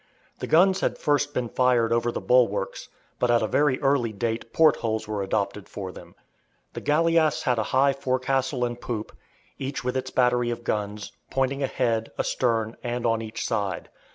The 0.39 0.47
guns 0.47 0.79
had 0.81 0.97
first 0.97 1.31
been 1.31 1.47
fired 1.47 1.93
over 1.93 2.11
the 2.11 2.19
bulwarks, 2.19 2.89
but 3.19 3.29
at 3.29 3.43
a 3.43 3.47
very 3.47 3.79
early 3.81 4.11
date 4.11 4.51
port 4.51 4.77
holes 4.77 5.07
were 5.07 5.21
adopted 5.21 5.69
for 5.69 5.91
them. 5.91 6.15
The 6.73 6.81
galleass 6.81 7.43
had 7.43 7.59
a 7.59 7.63
high 7.69 7.93
forecastle 7.93 8.65
and 8.65 8.81
poop, 8.81 9.15
each 9.59 9.83
with 9.83 9.95
its 9.95 10.09
battery 10.09 10.49
of 10.49 10.63
guns, 10.63 11.11
pointing 11.29 11.61
ahead, 11.61 12.11
astern, 12.17 12.77
and 12.81 13.05
on 13.05 13.21
each 13.21 13.45
side. 13.45 13.89